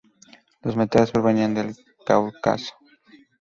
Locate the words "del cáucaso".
1.53-2.73